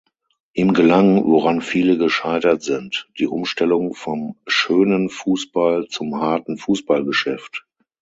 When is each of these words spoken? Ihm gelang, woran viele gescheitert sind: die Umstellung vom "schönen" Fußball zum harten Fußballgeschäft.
Ihm 0.55 0.73
gelang, 0.73 1.25
woran 1.25 1.61
viele 1.61 1.95
gescheitert 1.95 2.63
sind: 2.63 3.07
die 3.19 3.27
Umstellung 3.27 3.93
vom 3.93 4.35
"schönen" 4.47 5.09
Fußball 5.11 5.89
zum 5.89 6.19
harten 6.19 6.57
Fußballgeschäft. 6.57 7.67